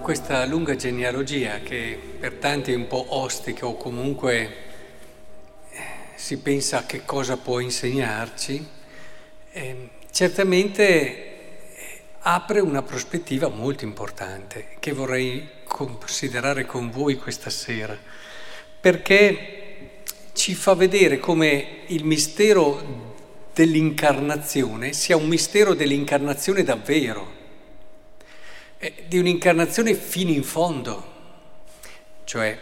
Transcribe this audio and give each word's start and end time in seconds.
questa 0.00 0.46
lunga 0.46 0.74
genealogia 0.76 1.60
che 1.60 1.98
per 2.18 2.34
tanti 2.34 2.72
è 2.72 2.74
un 2.74 2.86
po' 2.86 3.04
ostica 3.16 3.66
o 3.66 3.76
comunque 3.76 4.56
eh, 5.70 5.78
si 6.14 6.38
pensa 6.38 6.78
a 6.78 6.86
che 6.86 7.04
cosa 7.04 7.36
può 7.36 7.60
insegnarci, 7.60 8.66
eh, 9.52 9.88
certamente 10.10 11.26
apre 12.20 12.60
una 12.60 12.82
prospettiva 12.82 13.48
molto 13.48 13.84
importante 13.84 14.68
che 14.78 14.92
vorrei 14.92 15.48
considerare 15.64 16.66
con 16.66 16.90
voi 16.90 17.16
questa 17.16 17.50
sera, 17.50 17.96
perché 18.80 20.00
ci 20.32 20.54
fa 20.54 20.74
vedere 20.74 21.18
come 21.18 21.82
il 21.86 22.04
mistero 22.04 23.18
dell'incarnazione 23.52 24.92
sia 24.92 25.16
un 25.16 25.28
mistero 25.28 25.74
dell'incarnazione 25.74 26.62
davvero 26.62 27.39
di 29.06 29.18
un'incarnazione 29.18 29.94
fino 29.94 30.30
in 30.30 30.42
fondo. 30.42 31.18
Cioè, 32.24 32.58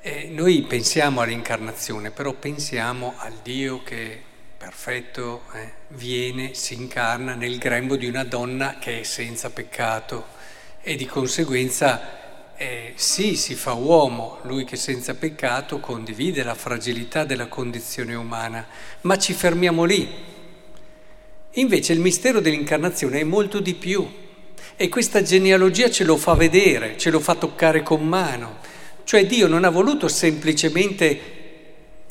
eh, 0.00 0.28
noi 0.30 0.62
pensiamo 0.62 1.22
all'incarnazione, 1.22 2.10
però 2.10 2.34
pensiamo 2.34 3.14
al 3.16 3.32
Dio 3.42 3.82
che 3.82 4.22
perfetto 4.58 5.42
eh, 5.54 5.72
viene, 5.88 6.52
si 6.52 6.74
incarna 6.74 7.34
nel 7.34 7.58
grembo 7.58 7.96
di 7.96 8.06
una 8.06 8.24
donna 8.24 8.78
che 8.78 9.00
è 9.00 9.02
senza 9.04 9.50
peccato 9.50 10.26
e 10.82 10.96
di 10.96 11.06
conseguenza 11.06 12.54
eh, 12.56 12.92
sì, 12.96 13.36
si 13.36 13.54
fa 13.54 13.72
uomo, 13.72 14.40
lui 14.42 14.64
che 14.64 14.76
senza 14.76 15.14
peccato 15.14 15.78
condivide 15.78 16.42
la 16.42 16.54
fragilità 16.54 17.24
della 17.24 17.46
condizione 17.46 18.14
umana, 18.14 18.66
ma 19.02 19.16
ci 19.16 19.32
fermiamo 19.32 19.84
lì. 19.84 20.36
Invece 21.52 21.92
il 21.92 22.00
mistero 22.00 22.40
dell'incarnazione 22.40 23.20
è 23.20 23.24
molto 23.24 23.60
di 23.60 23.74
più 23.74 24.26
e 24.76 24.88
questa 24.88 25.22
genealogia 25.22 25.90
ce 25.90 26.04
lo 26.04 26.16
fa 26.16 26.34
vedere, 26.34 26.96
ce 26.96 27.10
lo 27.10 27.20
fa 27.20 27.34
toccare 27.34 27.82
con 27.82 28.06
mano. 28.06 28.58
Cioè 29.04 29.26
Dio 29.26 29.46
non 29.46 29.64
ha 29.64 29.70
voluto 29.70 30.08
semplicemente 30.08 31.36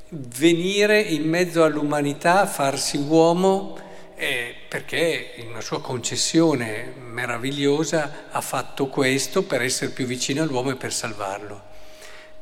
venire 0.09 0.99
in 0.99 1.27
mezzo 1.27 1.63
all'umanità, 1.63 2.45
farsi 2.45 2.97
uomo, 2.97 3.77
eh, 4.15 4.55
perché 4.67 5.33
in 5.37 5.47
una 5.49 5.61
sua 5.61 5.79
concessione 5.79 6.93
meravigliosa 6.97 8.25
ha 8.31 8.41
fatto 8.41 8.87
questo 8.87 9.43
per 9.43 9.61
essere 9.61 9.91
più 9.91 10.05
vicino 10.05 10.41
all'uomo 10.41 10.71
e 10.71 10.75
per 10.75 10.91
salvarlo. 10.91 11.61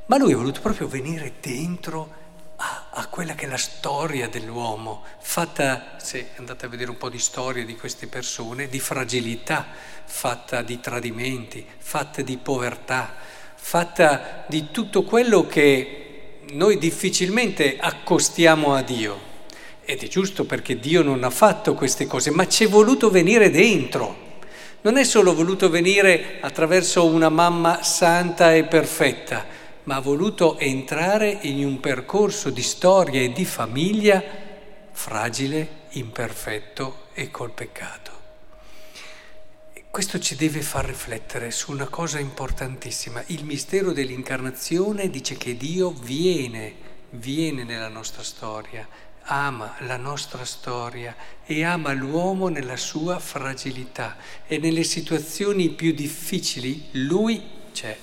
Ma 0.06 0.18
lui 0.18 0.34
ha 0.34 0.38
voluto 0.38 0.62
proprio 0.62 0.88
venire 0.88 1.34
dentro 1.42 2.24
a, 2.66 2.86
a, 2.90 3.08
quella 3.08 3.36
che 3.36 3.46
è 3.46 3.50
la 3.50 3.58
storia 3.58 4.28
dell'uomo, 4.28 5.04
fatta, 5.20 5.98
se 5.98 6.30
andate 6.38 6.66
a 6.66 6.70
vedere 6.70 6.90
un 6.90 6.98
po' 6.98 7.10
di 7.10 7.20
storia 7.20 7.64
di 7.64 7.76
queste 7.76 8.08
persone, 8.08 8.68
di 8.68 8.80
fragilità, 8.80 9.68
fatta 10.06 10.64
di 10.64 10.80
tradimenti, 10.80 11.66
fatta 11.78 12.24
di 12.24 12.38
povertà, 12.38 13.14
fatta 13.56 14.46
di 14.48 14.72
tutto 14.72 15.04
quello 15.04 15.46
che 15.46 16.40
noi 16.54 16.78
difficilmente 16.80 17.78
accostiamo 17.80 18.74
a 18.74 18.82
Dio. 18.82 19.34
Ed 19.84 20.02
è 20.02 20.08
giusto 20.08 20.46
perché 20.46 20.80
Dio 20.80 21.04
non 21.04 21.24
ha 21.24 21.30
fatto 21.30 21.76
queste 21.76 22.08
cose, 22.08 22.32
ma 22.32 22.48
ci 22.48 22.64
è 22.64 22.68
voluto 22.68 23.12
venire 23.12 23.52
dentro. 23.52 24.24
Non 24.82 24.98
è 24.98 25.04
solo 25.04 25.36
voluto 25.36 25.70
venire 25.70 26.38
attraverso 26.42 27.06
una 27.06 27.30
mamma 27.30 27.84
santa 27.84 28.54
e 28.56 28.64
perfetta, 28.64 29.46
ma 29.86 29.96
ha 29.96 30.02
voluto 30.02 30.60
entrare 30.60 31.30
in 31.42 31.66
un 31.66 31.80
percorso 31.80 32.50
di 32.50 32.62
storia 32.62 33.22
e 33.22 33.32
di 33.32 33.46
famiglia 33.46 34.24
fragile, 34.92 35.84
imperfetto 35.92 37.08
e 37.14 37.32
col 37.32 37.52
peccato. 37.52 38.12
Questo 39.90 40.20
ci 40.20 40.36
deve 40.36 40.62
far 40.62 40.86
riflettere 40.86 41.52
su 41.52 41.72
una 41.72 41.88
cosa 41.88 42.20
importantissima. 42.20 43.24
Il 43.28 43.46
mistero 43.46 43.94
dell'incarnazione 43.94 45.10
dice 45.10 45.38
che 45.38 45.56
Dio 45.56 45.92
viene, 45.92 46.74
viene 47.12 47.64
nella 47.64 47.88
nostra 47.88 48.24
storia, 48.24 48.86
ama 49.28 49.76
la 49.80 49.98
nostra 49.98 50.44
storia 50.44 51.16
e 51.46 51.64
ama 51.64 51.94
l'uomo 51.94 52.50
nella 52.50 52.76
sua 52.76 53.20
fragilità 53.20 54.18
e 54.46 54.58
nelle 54.58 54.84
situazioni 54.84 55.70
più 55.70 55.94
difficili 55.94 56.90
lui 56.92 57.42
c'è. 57.72 57.98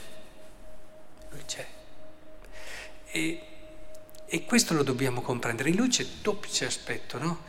E, 3.13 3.41
e 4.25 4.45
questo 4.45 4.73
lo 4.73 4.83
dobbiamo 4.83 5.21
comprendere. 5.21 5.69
In 5.69 5.77
lui 5.77 5.89
c'è 5.89 6.07
doppio 6.23 6.67
aspetto, 6.67 7.19
no? 7.19 7.43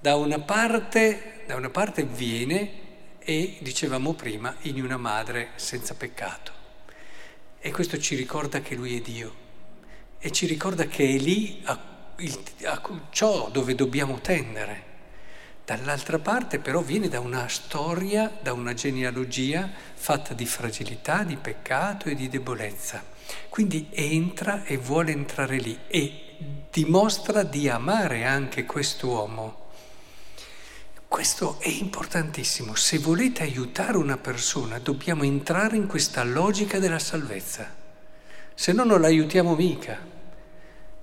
Da 0.00 0.16
una 0.16 0.40
parte, 0.40 1.42
da 1.46 1.54
una 1.54 1.68
parte 1.68 2.04
viene 2.04 2.70
e, 3.18 3.58
dicevamo 3.60 4.14
prima, 4.14 4.56
in 4.62 4.82
una 4.82 4.96
madre 4.96 5.50
senza 5.56 5.94
peccato. 5.94 6.50
E 7.60 7.70
questo 7.70 7.98
ci 7.98 8.16
ricorda 8.16 8.60
che 8.62 8.74
lui 8.74 8.96
è 8.96 9.00
Dio 9.00 9.34
e 10.18 10.32
ci 10.32 10.46
ricorda 10.46 10.86
che 10.86 11.06
è 11.06 11.18
lì 11.18 11.60
a, 11.64 11.78
a 12.64 13.00
ciò 13.10 13.50
dove 13.50 13.74
dobbiamo 13.74 14.18
tendere. 14.20 14.90
Dall'altra 15.64 16.18
parte 16.18 16.58
però 16.58 16.80
viene 16.80 17.08
da 17.08 17.20
una 17.20 17.46
storia, 17.48 18.36
da 18.40 18.52
una 18.52 18.72
genealogia 18.72 19.70
fatta 19.94 20.32
di 20.34 20.46
fragilità, 20.46 21.22
di 21.22 21.36
peccato 21.36 22.08
e 22.08 22.14
di 22.14 22.28
debolezza. 22.28 23.11
Quindi 23.48 23.88
entra 23.90 24.64
e 24.64 24.76
vuole 24.76 25.12
entrare 25.12 25.58
lì 25.58 25.78
e 25.86 26.36
dimostra 26.70 27.42
di 27.42 27.68
amare 27.68 28.24
anche 28.24 28.64
quest'uomo. 28.64 29.60
Questo 31.06 31.58
è 31.60 31.68
importantissimo. 31.68 32.74
Se 32.74 32.96
volete 32.96 33.42
aiutare 33.42 33.98
una 33.98 34.16
persona 34.16 34.78
dobbiamo 34.78 35.24
entrare 35.24 35.76
in 35.76 35.86
questa 35.86 36.24
logica 36.24 36.78
della 36.78 36.98
salvezza. 36.98 37.70
Se 38.54 38.72
no 38.72 38.84
non 38.84 39.02
l'aiutiamo 39.02 39.54
mica. 39.54 39.98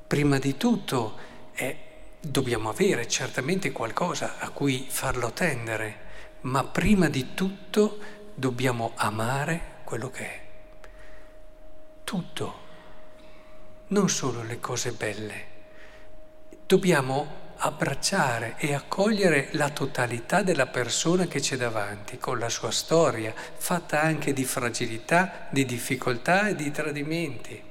Prima 0.08 0.40
di 0.40 0.58
tutto 0.58 1.18
eh, 1.54 1.78
dobbiamo 2.20 2.70
avere 2.70 3.08
certamente 3.08 3.72
qualcosa 3.72 4.40
a 4.40 4.50
cui 4.50 4.88
farlo 4.90 5.32
tendere, 5.32 6.08
ma 6.42 6.64
prima 6.64 7.08
di 7.08 7.36
tutto 7.36 8.00
dobbiamo 8.34 8.94
amare 8.96 9.82
quello 9.84 10.10
che 10.10 10.24
è 10.24 10.49
tutto, 12.10 12.58
non 13.90 14.10
solo 14.10 14.42
le 14.42 14.60
cose 14.60 14.94
belle. 14.94 15.46
Dobbiamo 16.66 17.54
abbracciare 17.58 18.56
e 18.58 18.74
accogliere 18.74 19.50
la 19.52 19.70
totalità 19.70 20.42
della 20.42 20.66
persona 20.66 21.28
che 21.28 21.40
c'è 21.40 21.56
davanti, 21.56 22.18
con 22.18 22.40
la 22.40 22.50
sua 22.50 22.72
storia, 22.72 23.32
fatta 23.36 24.02
anche 24.02 24.34
di 24.34 24.44
fragilità, 24.44 25.50
di 25.52 25.66
difficoltà 25.66 26.48
e 26.48 26.56
di 26.56 26.72
tradimenti. 26.72 27.62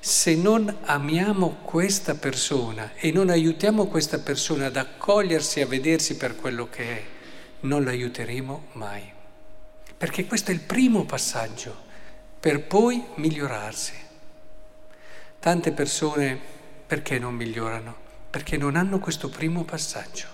Se 0.00 0.34
non 0.34 0.78
amiamo 0.82 1.58
questa 1.62 2.16
persona 2.16 2.94
e 2.96 3.12
non 3.12 3.28
aiutiamo 3.28 3.86
questa 3.86 4.18
persona 4.18 4.66
ad 4.66 4.76
accogliersi 4.76 5.60
e 5.60 5.62
a 5.62 5.66
vedersi 5.66 6.16
per 6.16 6.34
quello 6.34 6.68
che 6.68 6.84
è, 6.84 7.04
non 7.60 7.84
l'aiuteremo 7.84 8.66
mai. 8.72 9.08
Perché 9.96 10.26
questo 10.26 10.50
è 10.50 10.54
il 10.54 10.60
primo 10.62 11.04
passaggio 11.04 11.90
per 12.42 12.60
poi 12.64 13.00
migliorarsi. 13.14 13.92
Tante 15.38 15.70
persone 15.70 16.36
perché 16.84 17.20
non 17.20 17.36
migliorano? 17.36 17.94
Perché 18.30 18.56
non 18.56 18.74
hanno 18.74 18.98
questo 18.98 19.28
primo 19.28 19.62
passaggio. 19.62 20.26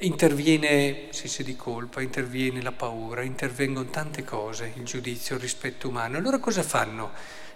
Interviene 0.00 1.06
senso 1.12 1.42
di 1.42 1.56
colpa, 1.56 2.02
interviene 2.02 2.60
la 2.60 2.72
paura, 2.72 3.22
intervengono 3.22 3.88
tante 3.88 4.22
cose, 4.22 4.74
il 4.76 4.84
giudizio, 4.84 5.36
il 5.36 5.40
rispetto 5.40 5.88
umano. 5.88 6.18
Allora 6.18 6.38
cosa 6.38 6.62
fanno? 6.62 7.12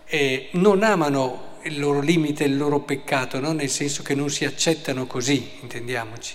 Eh, 0.07 0.49
non 0.53 0.83
amano 0.83 1.59
il 1.65 1.79
loro 1.79 2.01
limite, 2.01 2.45
il 2.45 2.57
loro 2.57 2.81
peccato, 2.81 3.39
no? 3.39 3.53
nel 3.53 3.69
senso 3.69 4.03
che 4.03 4.15
non 4.15 4.31
si 4.31 4.47
accettano 4.47 5.07
così, 5.07 5.59
intendiamoci. 5.61 6.35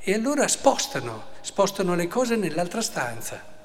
E 0.00 0.12
allora 0.12 0.46
spostano, 0.46 1.28
spostano 1.40 1.94
le 1.94 2.08
cose 2.08 2.36
nell'altra 2.36 2.82
stanza 2.82 3.56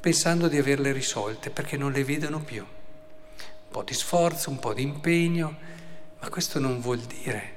pensando 0.00 0.48
di 0.48 0.58
averle 0.58 0.92
risolte 0.92 1.50
perché 1.50 1.76
non 1.76 1.92
le 1.92 2.04
vedono 2.04 2.40
più. 2.40 2.62
Un 2.62 3.70
po' 3.70 3.82
di 3.82 3.94
sforzo, 3.94 4.50
un 4.50 4.58
po' 4.58 4.72
di 4.72 4.82
impegno, 4.82 5.56
ma 6.20 6.28
questo 6.30 6.58
non 6.58 6.80
vuol 6.80 6.98
dire 7.00 7.56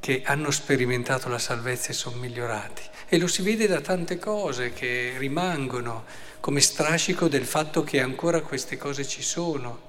che 0.00 0.22
hanno 0.24 0.50
sperimentato 0.50 1.28
la 1.28 1.38
salvezza 1.38 1.90
e 1.90 1.94
sono 1.94 2.16
migliorati. 2.16 2.82
E 3.08 3.18
lo 3.18 3.26
si 3.26 3.42
vede 3.42 3.66
da 3.66 3.80
tante 3.80 4.18
cose 4.18 4.72
che 4.72 5.14
rimangono 5.16 6.04
come 6.40 6.60
strascico 6.60 7.28
del 7.28 7.44
fatto 7.44 7.82
che 7.82 8.00
ancora 8.00 8.42
queste 8.42 8.76
cose 8.76 9.06
ci 9.06 9.22
sono. 9.22 9.86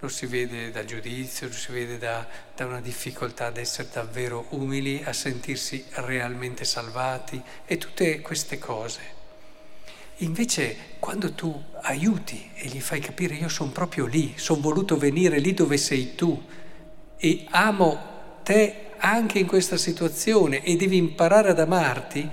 Lo 0.00 0.08
si 0.08 0.26
vede 0.26 0.70
dal 0.70 0.84
giudizio, 0.84 1.48
lo 1.48 1.52
si 1.52 1.72
vede 1.72 1.98
da, 1.98 2.26
da 2.54 2.66
una 2.66 2.80
difficoltà 2.80 3.46
ad 3.46 3.56
essere 3.56 3.88
davvero 3.92 4.46
umili, 4.50 5.02
a 5.04 5.12
sentirsi 5.12 5.84
realmente 5.90 6.64
salvati 6.64 7.42
e 7.64 7.78
tutte 7.78 8.20
queste 8.20 8.58
cose. 8.58 9.17
Invece 10.18 10.96
quando 10.98 11.32
tu 11.32 11.64
aiuti 11.82 12.50
e 12.54 12.66
gli 12.66 12.80
fai 12.80 13.00
capire 13.00 13.34
io 13.34 13.48
sono 13.48 13.70
proprio 13.70 14.06
lì, 14.06 14.32
sono 14.36 14.60
voluto 14.60 14.96
venire 14.96 15.38
lì 15.38 15.54
dove 15.54 15.76
sei 15.76 16.14
tu 16.16 16.42
e 17.16 17.46
amo 17.50 18.40
te 18.42 18.86
anche 18.98 19.38
in 19.38 19.46
questa 19.46 19.76
situazione 19.76 20.64
e 20.64 20.76
devi 20.76 20.96
imparare 20.96 21.50
ad 21.50 21.60
amarti, 21.60 22.28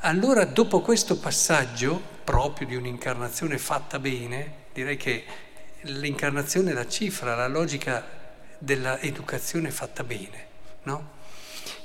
allora 0.00 0.44
dopo 0.44 0.80
questo 0.80 1.18
passaggio 1.18 2.00
proprio 2.22 2.66
di 2.66 2.76
un'incarnazione 2.76 3.56
fatta 3.56 3.98
bene, 3.98 4.54
direi 4.74 4.96
che 4.98 5.24
l'incarnazione 5.82 6.72
è 6.72 6.74
la 6.74 6.86
cifra, 6.86 7.34
la 7.34 7.48
logica 7.48 8.04
dell'educazione 8.58 9.70
fatta 9.70 10.04
bene, 10.04 10.46
no? 10.82 11.10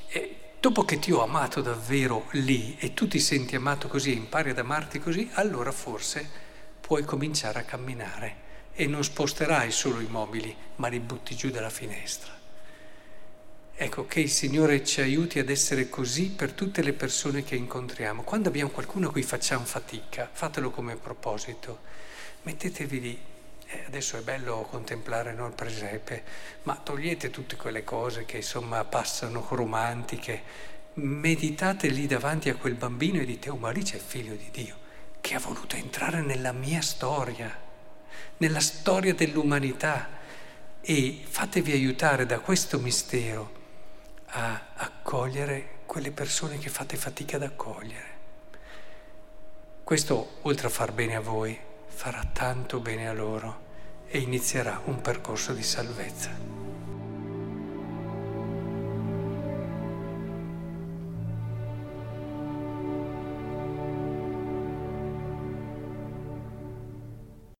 E 0.10 0.36
dopo 0.60 0.84
che 0.84 1.00
ti 1.00 1.12
ho 1.12 1.24
amato 1.24 1.62
davvero 1.62 2.28
lì 2.32 2.76
e 2.80 2.94
tu 2.94 3.08
ti 3.08 3.20
senti 3.20 3.56
amato 3.56 3.88
così 3.88 4.12
e 4.12 4.16
impari 4.16 4.50
ad 4.50 4.60
amarti 4.60 5.00
così, 5.00 5.30
allora 5.34 5.72
forse 5.72 6.30
puoi 6.80 7.04
cominciare 7.04 7.60
a 7.60 7.64
camminare 7.64 8.46
e 8.74 8.88
non 8.88 9.04
sposterai 9.04 9.72
solo 9.72 10.00
i 10.00 10.08
mobili, 10.08 10.56
ma 10.76 10.88
li 10.88 11.00
butti 11.00 11.36
giù 11.36 11.50
dalla 11.50 11.70
finestra. 11.70 12.32
Ecco, 13.80 14.08
che 14.08 14.22
il 14.22 14.30
Signore 14.30 14.84
ci 14.84 15.02
aiuti 15.02 15.38
ad 15.38 15.50
essere 15.50 15.88
così 15.88 16.32
per 16.32 16.54
tutte 16.54 16.82
le 16.82 16.94
persone 16.94 17.44
che 17.44 17.56
incontriamo. 17.56 18.24
Quando 18.24 18.50
abbiamo 18.50 18.72
qualcuno 18.72 19.08
a 19.08 19.12
cui 19.12 19.22
facciamo 19.22 19.66
fatica, 19.66 20.28
fatelo 20.32 20.72
come 20.72 20.96
proposito, 20.96 21.80
mettetevi 22.42 23.00
lì. 23.00 23.20
Eh, 23.70 23.84
adesso 23.86 24.16
è 24.18 24.22
bello 24.22 24.66
contemplare 24.70 25.34
no, 25.34 25.46
il 25.48 25.54
presepe, 25.54 26.24
ma 26.64 26.80
togliete 26.82 27.30
tutte 27.30 27.58
quelle 27.58 27.84
cose 27.84 28.24
che 28.24 28.38
insomma 28.38 28.86
passano 28.86 29.46
romantiche, 29.50 30.42
meditate 30.94 31.90
lì 31.90 32.08
davanti 32.08 32.50
a 32.50 32.56
quel 32.56 32.76
bambino 32.76 33.20
e 33.20 33.26
dite, 33.26 33.50
oh 33.50 33.58
ma 33.58 33.70
lì 33.72 33.84
c'è 33.84 33.96
il 33.96 34.02
figlio 34.02 34.36
di 34.36 34.50
Dio 34.52 34.86
che 35.20 35.36
ha 35.36 35.40
voluto 35.40 35.76
entrare 35.76 36.22
nella 36.22 36.54
mia 36.54 36.82
storia, 36.82 37.54
nella 38.38 38.62
storia 38.62 39.14
dell'umanità 39.14 40.08
e 40.80 41.22
fatevi 41.28 41.74
aiutare 41.74 42.26
da 42.26 42.40
questo 42.40 42.80
mistero 42.80 43.52
a 44.28 44.68
accogliere 44.76 45.80
quelle 45.86 46.12
persone 46.12 46.58
che 46.58 46.70
fate 46.70 46.96
fatica 46.96 47.36
ad 47.36 47.44
accogliere. 47.44 48.16
Questo, 49.84 50.38
oltre 50.44 50.68
a 50.68 50.70
far 50.70 50.94
bene 50.94 51.16
a 51.16 51.20
voi, 51.20 51.67
farà 51.88 52.24
tanto 52.32 52.80
bene 52.80 53.08
a 53.08 53.14
loro 53.14 53.66
e 54.08 54.20
inizierà 54.20 54.82
un 54.86 55.02
percorso 55.02 55.54
di 55.54 55.64
salvezza. 55.64 56.57